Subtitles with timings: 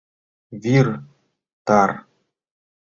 [0.61, 0.87] Вир—
[1.67, 1.89] тар.